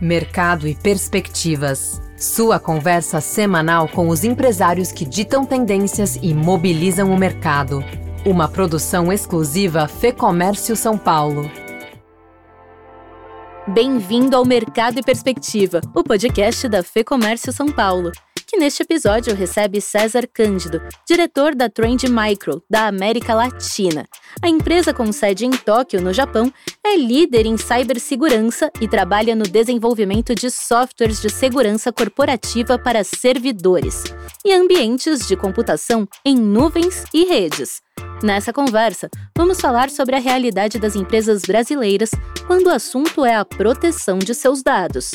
[0.00, 2.00] Mercado e perspectivas.
[2.16, 7.84] Sua conversa semanal com os empresários que ditam tendências e mobilizam o mercado.
[8.24, 11.50] Uma produção exclusiva Fê Comércio São Paulo.
[13.68, 18.10] Bem-vindo ao Mercado e Perspectiva, o podcast da Fê Comércio São Paulo
[18.52, 20.78] que neste episódio recebe César Cândido,
[21.08, 24.06] diretor da Trend Micro, da América Latina.
[24.42, 26.52] A empresa com sede em Tóquio, no Japão,
[26.84, 34.04] é líder em cibersegurança e trabalha no desenvolvimento de softwares de segurança corporativa para servidores
[34.44, 37.80] e ambientes de computação em nuvens e redes.
[38.22, 42.10] Nessa conversa, vamos falar sobre a realidade das empresas brasileiras
[42.46, 45.12] quando o assunto é a proteção de seus dados.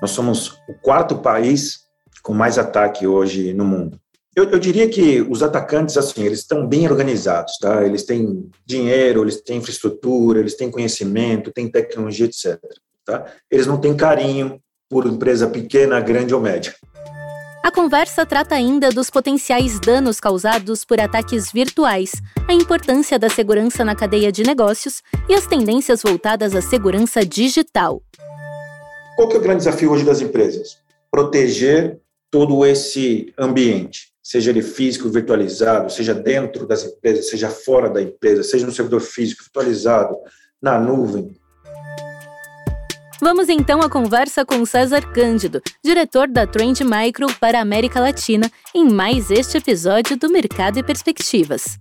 [0.00, 1.89] Nós somos o quarto país
[2.22, 3.98] com mais ataque hoje no mundo.
[4.34, 7.84] Eu, eu, diria que os atacantes, assim, eles estão bem organizados, tá?
[7.84, 12.58] Eles têm dinheiro, eles têm infraestrutura, eles têm conhecimento, têm tecnologia, etc.
[13.04, 13.26] Tá?
[13.50, 16.74] Eles não têm carinho por empresa pequena, grande ou média.
[17.62, 22.12] A conversa trata ainda dos potenciais danos causados por ataques virtuais,
[22.48, 28.02] a importância da segurança na cadeia de negócios e as tendências voltadas à segurança digital.
[29.16, 30.78] Qual que é o grande desafio hoje das empresas?
[31.10, 31.98] Proteger
[32.30, 38.42] todo esse ambiente, seja ele físico, virtualizado, seja dentro das empresas, seja fora da empresa,
[38.42, 40.16] seja no servidor físico, virtualizado,
[40.62, 41.36] na nuvem.
[43.22, 48.50] Vamos então à conversa com César Cândido, diretor da Trend Micro para a América Latina,
[48.74, 51.78] em mais este episódio do Mercado e Perspectivas.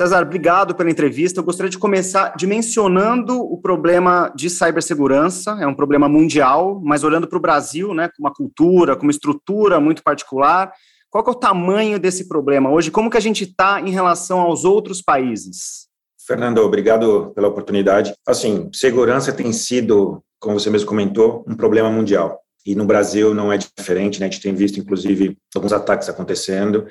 [0.00, 1.40] César, obrigado pela entrevista.
[1.40, 5.58] Eu gostaria de começar dimensionando o problema de cibersegurança.
[5.60, 9.10] É um problema mundial, mas olhando para o Brasil, né, com uma cultura, com uma
[9.10, 10.72] estrutura muito particular.
[11.10, 12.90] Qual é o tamanho desse problema hoje?
[12.90, 15.86] Como que a gente está em relação aos outros países?
[16.26, 18.14] Fernando, obrigado pela oportunidade.
[18.26, 22.40] Assim, segurança tem sido, como você mesmo comentou, um problema mundial.
[22.64, 24.28] E no Brasil não é diferente, né?
[24.28, 26.86] A gente tem visto, inclusive, alguns ataques acontecendo,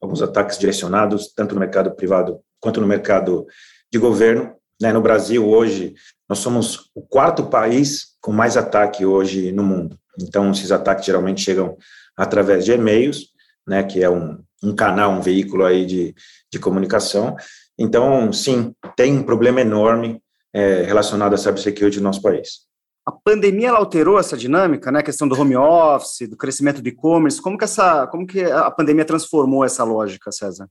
[0.00, 3.46] alguns ataques direcionados, tanto no mercado privado quanto no mercado
[3.92, 4.54] de governo.
[4.80, 4.90] Né?
[4.90, 5.94] No Brasil, hoje,
[6.26, 9.98] nós somos o quarto país com mais ataque hoje no mundo.
[10.18, 11.76] Então, esses ataques geralmente chegam
[12.16, 13.26] através de e-mails,
[13.66, 16.14] né, que é um, um canal, um veículo aí de,
[16.50, 17.36] de comunicação.
[17.78, 20.22] Então, sim, tem um problema enorme
[20.54, 22.60] é, relacionado à cybersecurity no nosso país.
[23.06, 25.00] A pandemia alterou essa dinâmica, né?
[25.00, 27.42] A questão do home office, do crescimento do e-commerce.
[27.42, 30.66] Como que essa, como que a pandemia transformou essa lógica, César?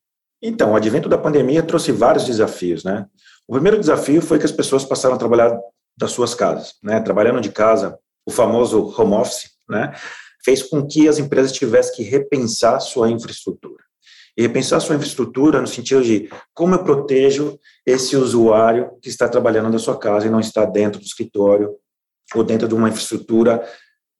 [0.45, 3.05] Então, o advento da pandemia trouxe vários desafios, né?
[3.47, 5.57] O primeiro desafio foi que as pessoas passaram a trabalhar
[5.97, 6.99] das suas casas, né?
[6.99, 9.93] Trabalhando de casa, o famoso home office, né?
[10.43, 13.81] Fez com que as empresas tivessem que repensar sua infraestrutura.
[14.35, 19.71] E repensar sua infraestrutura no sentido de como eu protejo esse usuário que está trabalhando
[19.71, 21.73] da sua casa e não está dentro do escritório
[22.35, 23.63] ou dentro de uma infraestrutura,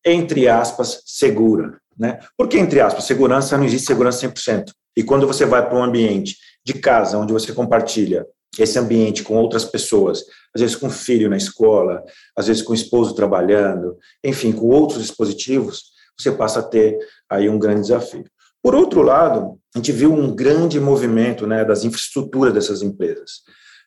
[0.06, 1.82] entre aspas, segura.
[1.98, 2.20] Né?
[2.38, 4.72] Por que, entre aspas, segurança não existe segurança 100%?
[4.96, 8.26] E quando você vai para um ambiente de casa, onde você compartilha
[8.58, 10.24] esse ambiente com outras pessoas,
[10.54, 12.04] às vezes com filho na escola,
[12.38, 16.98] às vezes com o esposo trabalhando, enfim, com outros dispositivos, você passa a ter
[17.30, 18.26] aí um grande desafio.
[18.62, 23.42] Por outro lado, a gente viu um grande movimento né, das infraestruturas dessas empresas,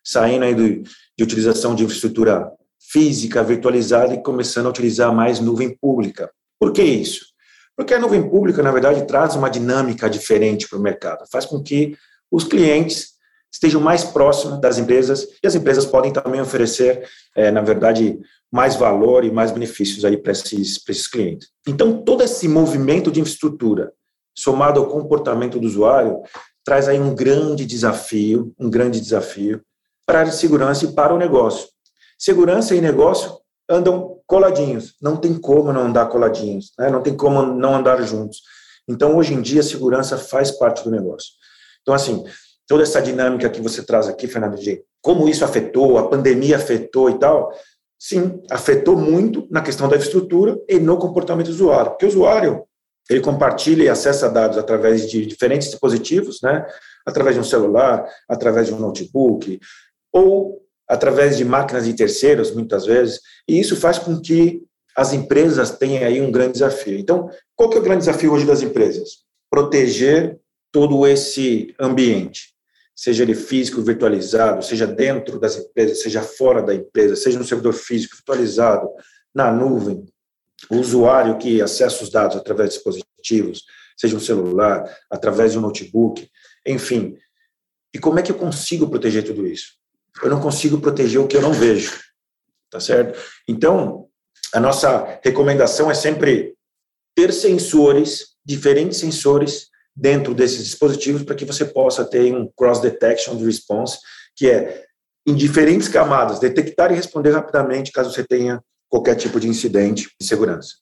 [0.05, 2.51] saindo aí do, de utilização de infraestrutura
[2.91, 6.31] física, virtualizada e começando a utilizar mais nuvem pública.
[6.59, 7.27] Por que isso?
[7.77, 11.63] Porque a nuvem pública, na verdade, traz uma dinâmica diferente para o mercado, faz com
[11.63, 11.97] que
[12.31, 13.17] os clientes
[13.53, 18.19] estejam mais próximos das empresas e as empresas podem também oferecer, é, na verdade,
[18.51, 21.49] mais valor e mais benefícios aí para esses, esses clientes.
[21.67, 23.93] Então, todo esse movimento de infraestrutura,
[24.35, 26.23] somado ao comportamento do usuário,
[26.65, 29.63] traz aí um grande desafio, um grande desafio
[30.05, 31.69] para a segurança e para o negócio.
[32.19, 33.39] Segurança e negócio
[33.69, 34.95] andam coladinhos.
[35.01, 36.91] Não tem como não andar coladinhos, né?
[36.91, 38.43] não tem como não andar juntos.
[38.89, 41.31] Então, hoje em dia, segurança faz parte do negócio.
[41.83, 42.25] Então, assim,
[42.67, 47.11] toda essa dinâmica que você traz aqui, Fernando, de como isso afetou, a pandemia afetou
[47.11, 47.53] e tal,
[47.99, 51.93] sim, afetou muito na questão da infraestrutura e no comportamento do usuário.
[51.93, 52.65] Porque o usuário,
[53.09, 56.67] ele compartilha e acessa dados através de diferentes dispositivos, né?
[57.07, 59.61] através de um celular, através de um notebook,
[60.13, 64.63] ou através de máquinas de terceiros, muitas vezes, e isso faz com que
[64.97, 66.99] as empresas tenham aí um grande desafio.
[66.99, 69.25] Então, qual que é o grande desafio hoje das empresas?
[69.51, 70.39] Proteger
[70.73, 72.55] todo esse ambiente,
[72.95, 77.75] seja ele físico, virtualizado, seja dentro das empresas, seja fora da empresa, seja no servidor
[77.75, 78.89] físico, virtualizado,
[79.35, 80.07] na nuvem,
[80.71, 83.65] o usuário que acessa os dados através de dispositivos,
[83.97, 86.29] seja um celular, através de um notebook,
[86.67, 87.17] enfim.
[87.93, 89.75] E como é que eu consigo proteger tudo isso?
[90.23, 91.99] Eu não consigo proteger o que eu não vejo,
[92.71, 93.19] tá certo?
[93.49, 94.07] Então,
[94.53, 96.55] a nossa recomendação é sempre
[97.15, 103.37] ter sensores, diferentes sensores dentro desses dispositivos para que você possa ter um cross detection
[103.37, 103.99] de response,
[104.37, 104.85] que é
[105.27, 110.27] em diferentes camadas, detectar e responder rapidamente caso você tenha qualquer tipo de incidente de
[110.27, 110.77] segurança.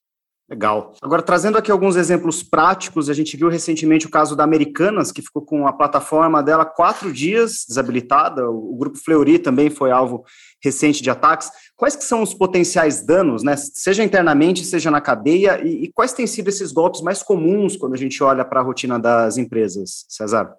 [0.48, 0.92] Legal.
[1.00, 5.22] Agora, trazendo aqui alguns exemplos práticos, a gente viu recentemente o caso da Americanas, que
[5.22, 8.50] ficou com a plataforma dela quatro dias desabilitada.
[8.50, 10.22] O grupo Fleury também foi alvo
[10.62, 11.50] recente de ataques.
[11.74, 16.12] Quais que são os potenciais danos, né, seja internamente, seja na cadeia, e, e quais
[16.12, 20.04] têm sido esses golpes mais comuns quando a gente olha para a rotina das empresas,
[20.10, 20.54] César?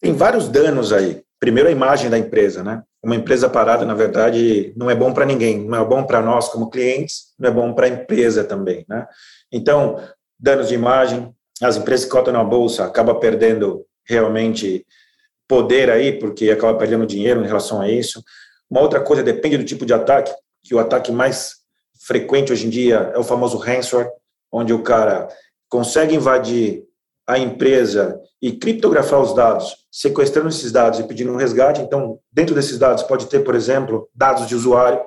[0.00, 1.25] Tem vários danos aí.
[1.38, 2.82] Primeiro, a imagem da empresa, né?
[3.02, 6.48] Uma empresa parada, na verdade, não é bom para ninguém, não é bom para nós
[6.48, 9.06] como clientes, não é bom para a empresa também, né?
[9.52, 10.00] Então,
[10.38, 14.86] danos de imagem, as empresas que cotam na bolsa acabam perdendo realmente
[15.48, 18.22] poder aí, porque acaba perdendo dinheiro em relação a isso.
[18.68, 20.32] Uma outra coisa, depende do tipo de ataque,
[20.62, 21.56] que o ataque mais
[22.06, 24.10] frequente hoje em dia é o famoso ransomware,
[24.50, 25.28] onde o cara
[25.68, 26.85] consegue invadir
[27.26, 31.80] a empresa e criptografar os dados, sequestrando esses dados e pedindo um resgate.
[31.80, 35.00] Então, dentro desses dados pode ter, por exemplo, dados de usuário.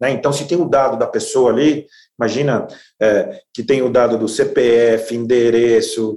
[0.00, 0.10] Né?
[0.10, 1.86] Então, se tem o dado da pessoa ali,
[2.18, 2.68] imagina
[3.00, 6.16] é, que tem o dado do CPF, endereço,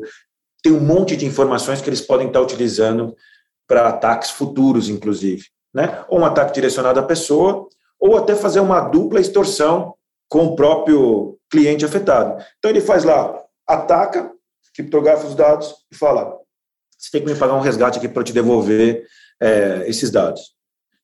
[0.62, 3.16] tem um monte de informações que eles podem estar utilizando
[3.68, 5.46] para ataques futuros, inclusive.
[5.74, 6.04] Né?
[6.08, 7.68] Ou um ataque direcionado à pessoa,
[8.00, 9.96] ou até fazer uma dupla extorsão
[10.30, 12.44] com o próprio cliente afetado.
[12.60, 14.32] Então, ele faz lá, ataca,
[14.78, 16.38] criptografa os dados e fala:
[16.98, 19.06] você tem que me pagar um resgate aqui para te devolver
[19.42, 20.56] é, esses dados.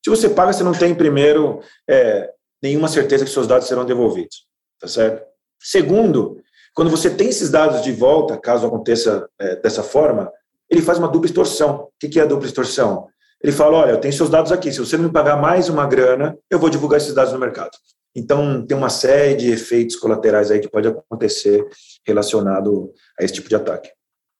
[0.03, 2.29] Se você paga, você não tem, primeiro, é,
[2.61, 4.45] nenhuma certeza que seus dados serão devolvidos,
[4.79, 5.25] tá certo?
[5.59, 6.41] Segundo,
[6.73, 10.31] quando você tem esses dados de volta, caso aconteça é, dessa forma,
[10.69, 11.83] ele faz uma dupla extorsão.
[11.85, 13.07] O que é a dupla extorsão?
[13.41, 15.85] Ele fala: olha, eu tenho seus dados aqui, se você não me pagar mais uma
[15.87, 17.71] grana, eu vou divulgar esses dados no mercado.
[18.15, 21.65] Então, tem uma série de efeitos colaterais aí que pode acontecer
[22.05, 23.89] relacionado a esse tipo de ataque.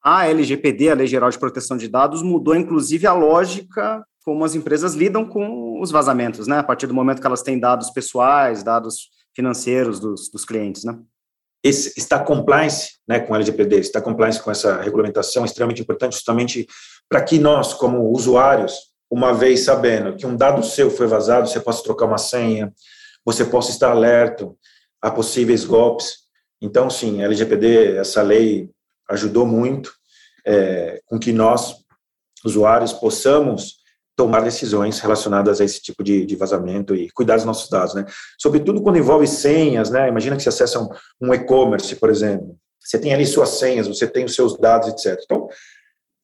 [0.03, 4.55] A LGPD, a Lei Geral de Proteção de Dados, mudou inclusive a lógica como as
[4.55, 6.57] empresas lidam com os vazamentos, né?
[6.57, 10.97] A partir do momento que elas têm dados pessoais, dados financeiros dos, dos clientes, né?
[11.63, 16.67] Esse, está compliance né, com a LGPD, está compliance com essa regulamentação extremamente importante, justamente
[17.07, 21.61] para que nós, como usuários, uma vez sabendo que um dado seu foi vazado, você
[21.61, 22.73] possa trocar uma senha,
[23.25, 24.49] você possa estar alerta
[25.01, 26.23] a possíveis golpes.
[26.61, 28.69] Então, sim, a LGPD, essa lei
[29.09, 29.93] ajudou muito
[30.45, 31.75] é, com que nós,
[32.45, 33.83] usuários, possamos
[34.15, 38.05] tomar decisões relacionadas a esse tipo de, de, vazamento e cuidar dos nossos dados, né?
[38.37, 40.07] Sobretudo quando envolve senhas, né?
[40.07, 42.55] Imagina que você acessa um, um e-commerce, por exemplo.
[42.79, 45.19] Você tem ali suas senhas, você tem os seus dados, etc.
[45.23, 45.47] Então,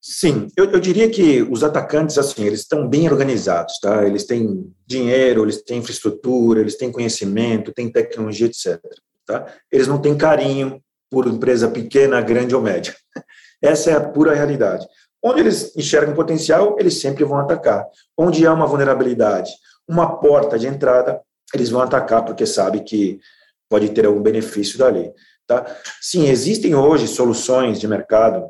[0.00, 4.04] Sim, eu, eu, diria que os atacantes, assim, eles estão bem organizados, tá?
[4.04, 8.80] Eles têm dinheiro, eles têm infraestrutura, eles têm conhecimento, têm tecnologia, etc.
[9.24, 9.46] Tá?
[9.70, 12.96] Eles não têm carinho por empresa pequena, grande ou média.
[13.62, 14.84] Essa é a pura realidade.
[15.22, 17.86] Onde eles enxergam potencial, eles sempre vão atacar.
[18.18, 19.52] Onde há uma vulnerabilidade,
[19.88, 21.20] uma porta de entrada,
[21.54, 23.20] eles vão atacar porque sabe que
[23.68, 25.12] pode ter algum benefício dali.
[25.46, 25.64] Tá?
[26.00, 28.48] Sim, existem hoje soluções de mercado,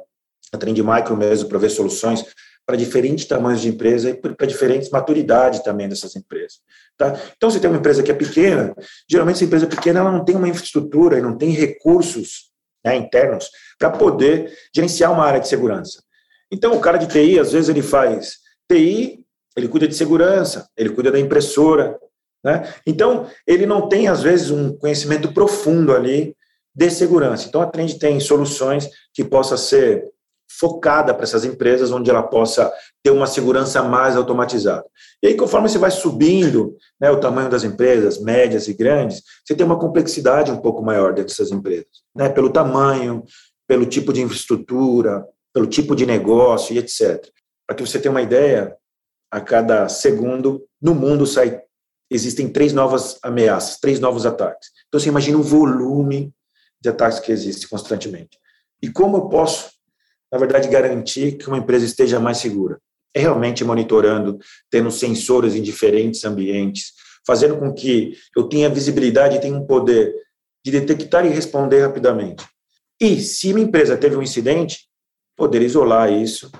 [0.52, 2.24] a Trend Micro mesmo para ver soluções
[2.64, 6.60] para diferentes tamanhos de empresa e para diferentes maturidade também dessas empresas.
[6.96, 7.18] Tá?
[7.36, 8.74] Então, se tem uma empresa que é pequena,
[9.10, 12.52] geralmente essa empresa pequena ela não tem uma infraestrutura e não tem recursos
[12.84, 16.02] né, internos para poder gerenciar uma área de segurança.
[16.52, 18.36] Então, o cara de TI, às vezes, ele faz
[18.70, 19.22] TI
[19.56, 21.99] ele cuida de segurança, ele cuida da impressora,
[22.44, 22.73] né?
[22.87, 26.35] Então, ele não tem, às vezes, um conhecimento profundo ali
[26.75, 27.47] de segurança.
[27.47, 30.04] Então, a Trend tem soluções que possa ser
[30.59, 34.85] focada para essas empresas, onde ela possa ter uma segurança mais automatizada.
[35.23, 39.54] E aí, conforme você vai subindo né, o tamanho das empresas, médias e grandes, você
[39.54, 43.25] tem uma complexidade um pouco maior dentro dessas empresas, né, pelo tamanho,
[43.66, 47.26] pelo tipo de infraestrutura, pelo tipo de negócio e etc.
[47.66, 48.76] Para que você tenha uma ideia,
[49.32, 51.62] a cada segundo, no mundo sai,
[52.10, 54.68] existem três novas ameaças, três novos ataques.
[54.86, 56.30] Então, você imagina o volume
[56.78, 58.38] de ataques que existem constantemente.
[58.82, 59.70] E como eu posso,
[60.30, 62.78] na verdade, garantir que uma empresa esteja mais segura?
[63.14, 64.38] É realmente monitorando,
[64.70, 66.92] tendo sensores em diferentes ambientes,
[67.26, 70.14] fazendo com que eu tenha visibilidade e tenha um poder
[70.62, 72.44] de detectar e responder rapidamente.
[73.00, 74.86] E se uma empresa teve um incidente,
[75.36, 76.50] poder isolar isso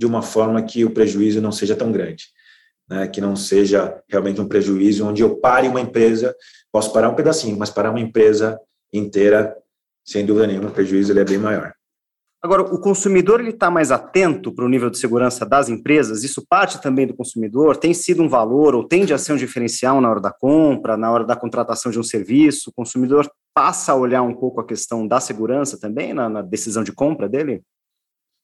[0.00, 2.24] de uma forma que o prejuízo não seja tão grande,
[2.88, 3.06] né?
[3.06, 6.34] que não seja realmente um prejuízo onde eu pare uma empresa,
[6.72, 8.58] posso parar um pedacinho, mas parar uma empresa
[8.90, 9.54] inteira,
[10.02, 11.74] sem dúvida nenhuma, o prejuízo ele é bem maior.
[12.42, 16.24] Agora, o consumidor ele está mais atento para o nível de segurança das empresas?
[16.24, 17.76] Isso parte também do consumidor?
[17.76, 21.12] Tem sido um valor ou tende a ser um diferencial na hora da compra, na
[21.12, 22.70] hora da contratação de um serviço?
[22.70, 26.82] O consumidor passa a olhar um pouco a questão da segurança também na, na decisão
[26.82, 27.62] de compra dele?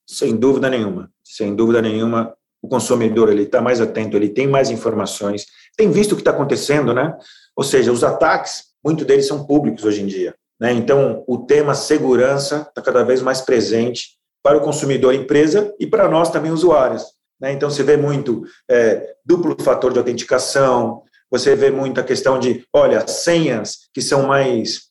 [0.07, 4.71] Sem dúvida nenhuma, sem dúvida nenhuma, o consumidor ele está mais atento, ele tem mais
[4.71, 5.47] informações,
[5.77, 7.17] tem visto o que está acontecendo, né?
[7.57, 10.35] Ou seja, os ataques, muitos deles são públicos hoje em dia.
[10.61, 10.73] Né?
[10.73, 16.09] Então, o tema segurança está cada vez mais presente para o consumidor empresa e para
[16.09, 17.05] nós também usuários.
[17.41, 17.53] Né?
[17.53, 23.07] Então, você vê muito é, duplo fator de autenticação, você vê muita questão de, olha,
[23.07, 24.87] senhas que são mais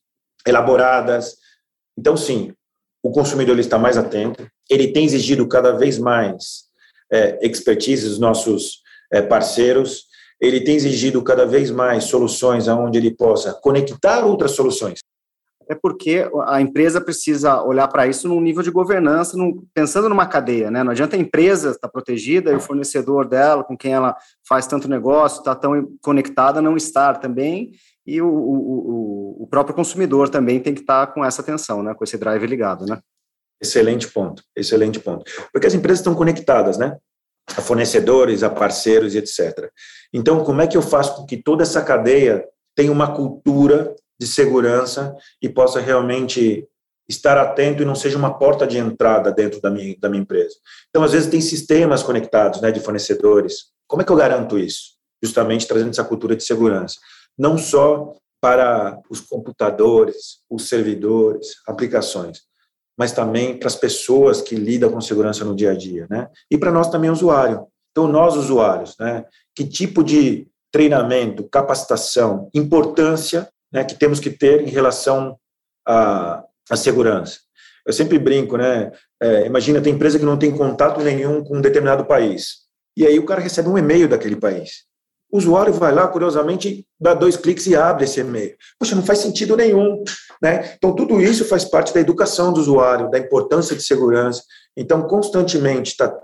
[0.46, 1.38] elaboradas.
[1.98, 2.54] Então, sim,
[3.06, 6.64] o consumidor está mais atento, ele tem exigido cada vez mais
[7.12, 8.82] é, expertise dos nossos
[9.14, 10.06] é, parceiros,
[10.42, 15.00] ele tem exigido cada vez mais soluções aonde ele possa conectar outras soluções
[15.68, 20.28] é porque a empresa precisa olhar para isso num nível de governança, num, pensando numa
[20.28, 20.84] cadeia, né?
[20.84, 24.16] Não adianta a empresa estar protegida e o fornecedor dela, com quem ela
[24.48, 27.72] faz tanto negócio, está tão conectada, não estar também,
[28.06, 31.94] e o, o, o, próprio consumidor também tem que estar com essa atenção, né?
[31.96, 33.00] Com esse drive ligado, né?
[33.60, 35.26] Excelente ponto, excelente ponto.
[35.52, 36.98] Porque as empresas estão conectadas, né?
[37.58, 39.70] A fornecedores, a parceiros e etc.
[40.14, 42.46] Então, como é que eu faço com que toda essa cadeia
[42.76, 46.68] tenha uma cultura de segurança e possa realmente
[47.10, 50.56] estar atento e não seja uma porta de entrada dentro da minha, da minha empresa.
[50.90, 53.72] Então, às vezes, tem sistemas conectados né, de fornecedores.
[53.88, 54.96] Como é que eu garanto isso?
[55.24, 56.96] Justamente trazendo essa cultura de segurança.
[57.38, 62.42] Não só para os computadores, os servidores, aplicações,
[62.98, 66.30] mas também para as pessoas que lidam com segurança no dia a dia, né?
[66.50, 67.68] E para nós também, usuário.
[67.92, 69.26] Então, nós, usuários, né?
[69.56, 75.38] Que tipo de treinamento, capacitação, importância né, que temos que ter em relação
[75.88, 77.40] à, à segurança.
[77.86, 78.92] Eu sempre brinco, né?
[79.22, 82.66] É, imagina, tem empresa que não tem contato nenhum com um determinado país.
[82.98, 84.86] E aí o cara recebe um e-mail daquele país.
[85.36, 88.56] O usuário vai lá, curiosamente, dá dois cliques e abre esse e-mail.
[88.80, 90.02] Poxa, não faz sentido nenhum.
[90.42, 90.76] Né?
[90.78, 94.42] Então, tudo isso faz parte da educação do usuário, da importância de segurança.
[94.78, 96.18] Então, constantemente, tá,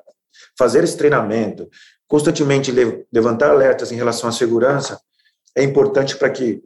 [0.58, 1.68] fazer esse treinamento,
[2.08, 2.72] constantemente
[3.12, 4.98] levantar alertas em relação à segurança,
[5.58, 6.64] é importante para que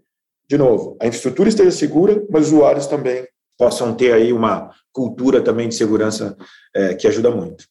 [0.48, 5.42] de novo, a infraestrutura esteja segura, mas os usuários também possam ter aí uma cultura
[5.42, 6.38] também de segurança
[6.76, 7.66] é, que ajuda muito.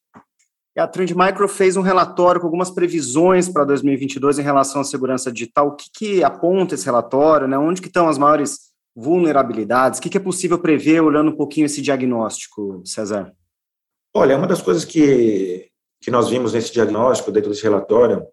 [0.77, 5.31] A Trend Micro fez um relatório com algumas previsões para 2022 em relação à segurança
[5.31, 5.69] digital.
[5.69, 7.47] O que, que aponta esse relatório?
[7.47, 7.57] Né?
[7.57, 9.99] Onde que estão as maiores vulnerabilidades?
[9.99, 13.33] O que, que é possível prever olhando um pouquinho esse diagnóstico, César?
[14.13, 15.69] Olha, uma das coisas que,
[16.01, 18.27] que nós vimos nesse diagnóstico, dentro desse relatório,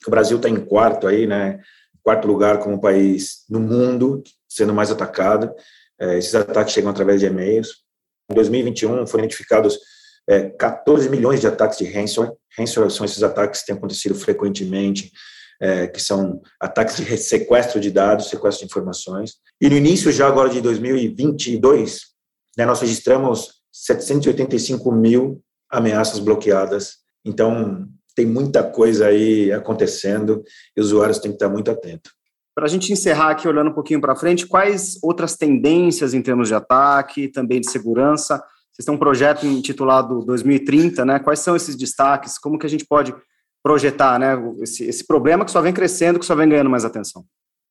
[0.00, 1.60] que o Brasil está em quarto aí, né?
[2.06, 5.52] quarto lugar como país no mundo sendo mais atacado.
[5.98, 7.82] É, esses ataques chegam através de e-mails.
[8.30, 9.78] Em 2021 foram identificados
[10.28, 12.34] é, 14 milhões de ataques de ransomware.
[12.58, 15.12] Ransomware são esses ataques que têm acontecido frequentemente,
[15.60, 19.34] é, que são ataques de sequestro de dados, sequestro de informações.
[19.60, 22.00] E no início já agora de 2022,
[22.56, 26.96] né, nós registramos 785 mil ameaças bloqueadas.
[27.24, 30.42] Então, tem muita coisa aí acontecendo
[30.76, 32.12] e os usuários têm que estar muito atentos.
[32.54, 36.48] Para a gente encerrar aqui, olhando um pouquinho para frente, quais outras tendências em termos
[36.48, 38.42] de ataque, também de segurança?
[38.76, 41.18] Vocês têm um projeto intitulado 2030, né?
[41.18, 42.38] Quais são esses destaques?
[42.38, 43.14] Como que a gente pode
[43.62, 44.36] projetar, né?
[44.60, 47.24] Esse, esse problema que só vem crescendo, que só vem ganhando mais atenção.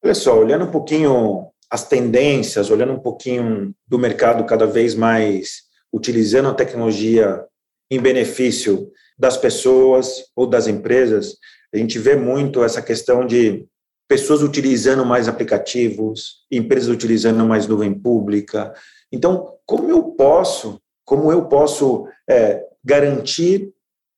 [0.04, 5.66] Olha só, olhando um pouquinho as tendências, olhando um pouquinho do mercado cada vez mais
[5.94, 7.46] utilizando a tecnologia
[7.92, 11.36] em benefício das pessoas ou das empresas,
[11.72, 13.68] a gente vê muito essa questão de
[14.08, 18.74] pessoas utilizando mais aplicativos, empresas utilizando mais nuvem pública.
[19.12, 23.72] Então, como eu posso, como eu posso é, garantir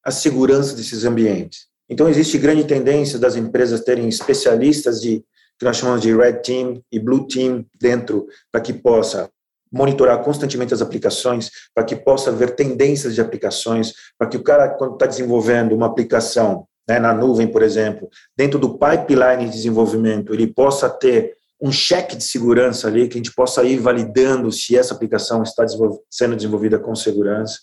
[0.04, 1.68] a segurança desses ambientes?
[1.90, 5.24] Então, existe grande tendência das empresas terem especialistas de
[5.60, 9.30] que nós chamamos de Red Team e Blue Team dentro, para que possa
[9.72, 14.70] monitorar constantemente as aplicações, para que possa ver tendências de aplicações, para que o cara,
[14.70, 20.34] quando está desenvolvendo uma aplicação né, na nuvem, por exemplo, dentro do pipeline de desenvolvimento,
[20.34, 24.78] ele possa ter um cheque de segurança ali, que a gente possa ir validando se
[24.78, 25.66] essa aplicação está
[26.10, 27.60] sendo desenvolvida com segurança,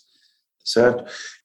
[0.63, 1.03] certo?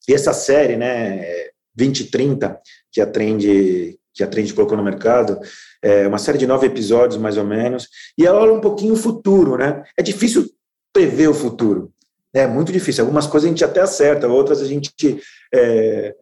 [0.09, 5.38] E essa série, né, 2030, que a Trend, que a Trend colocou no mercado,
[5.83, 7.88] é uma série de nove episódios, mais ou menos,
[8.19, 9.85] e ela olha um pouquinho o futuro, né?
[9.97, 10.50] É difícil
[10.92, 11.92] prever o futuro,
[12.35, 13.04] é muito difícil.
[13.04, 14.92] Algumas coisas a gente até acerta, outras a gente
[15.54, 16.14] é,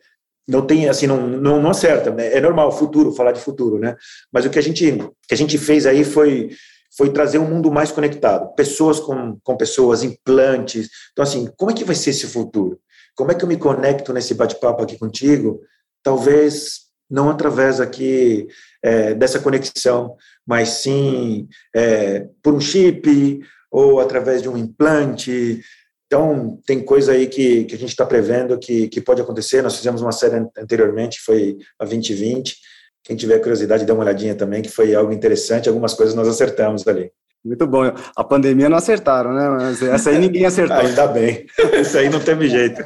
[0.48, 2.10] não tem, assim, não, não, não acerta.
[2.10, 2.32] Né?
[2.32, 3.94] É normal, futuro, falar de futuro, né?
[4.32, 4.96] Mas o que a gente,
[5.28, 6.50] que a gente fez aí foi,
[6.96, 10.88] foi trazer um mundo mais conectado, pessoas com, com pessoas, implantes.
[11.12, 12.80] Então, assim, como é que vai ser esse futuro?
[13.14, 15.60] Como é que eu me conecto nesse bate-papo aqui contigo?
[16.02, 18.46] Talvez não através aqui
[18.82, 23.40] é, dessa conexão, mas sim é, por um chip
[23.70, 25.62] ou através de um implante,
[26.08, 29.62] então, tem coisa aí que, que a gente está prevendo que, que pode acontecer.
[29.62, 32.56] Nós fizemos uma série anteriormente, foi a 2020.
[33.04, 35.68] Quem tiver curiosidade, dá uma olhadinha também, que foi algo interessante.
[35.68, 37.12] Algumas coisas nós acertamos ali.
[37.44, 37.92] Muito bom.
[38.16, 39.48] A pandemia não acertaram, né?
[39.50, 40.78] Mas essa aí ninguém acertou.
[40.78, 41.44] Ainda bem.
[41.78, 42.82] Isso aí não teve jeito.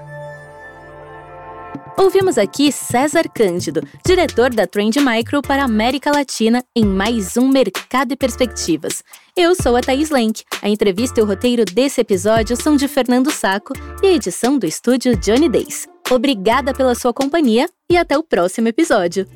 [1.96, 7.48] Ouvimos aqui César Cândido, diretor da Trend Micro para a América Latina, em mais um
[7.48, 9.04] Mercado e Perspectivas.
[9.36, 10.42] Eu sou a Thaís Lenk.
[10.62, 14.66] A entrevista e o roteiro desse episódio são de Fernando Saco e a edição do
[14.66, 15.86] estúdio Johnny Days.
[16.10, 19.26] Obrigada pela sua companhia e até o próximo episódio.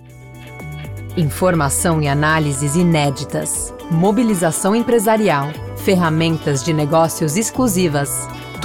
[1.16, 5.48] Informação e análises inéditas, mobilização empresarial,
[5.84, 8.10] ferramentas de negócios exclusivas.